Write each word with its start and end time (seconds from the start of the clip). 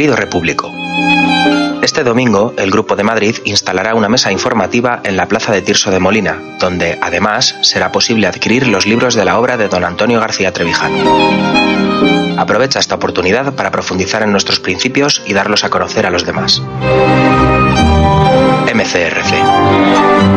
Querido 0.00 0.16
Repúblico, 0.16 0.72
este 1.82 2.04
domingo 2.04 2.54
el 2.56 2.70
Grupo 2.70 2.96
de 2.96 3.02
Madrid 3.02 3.36
instalará 3.44 3.94
una 3.94 4.08
mesa 4.08 4.32
informativa 4.32 5.02
en 5.04 5.14
la 5.14 5.26
Plaza 5.28 5.52
de 5.52 5.60
Tirso 5.60 5.90
de 5.90 6.00
Molina, 6.00 6.40
donde 6.58 6.98
además 7.02 7.56
será 7.60 7.92
posible 7.92 8.26
adquirir 8.26 8.66
los 8.66 8.86
libros 8.86 9.14
de 9.14 9.26
la 9.26 9.38
obra 9.38 9.58
de 9.58 9.68
don 9.68 9.84
Antonio 9.84 10.18
García 10.18 10.54
Trevijano. 10.54 10.96
Aprovecha 12.38 12.78
esta 12.78 12.94
oportunidad 12.94 13.54
para 13.54 13.70
profundizar 13.70 14.22
en 14.22 14.32
nuestros 14.32 14.58
principios 14.58 15.20
y 15.26 15.34
darlos 15.34 15.64
a 15.64 15.68
conocer 15.68 16.06
a 16.06 16.10
los 16.10 16.24
demás. 16.24 16.62
MCRC. 18.74 20.29